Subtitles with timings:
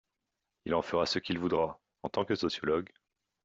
[0.65, 2.89] il en fera ce qu'il voudra, en tant que sociologue...